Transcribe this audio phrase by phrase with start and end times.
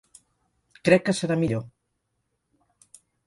[0.89, 1.63] Crec que serà millor.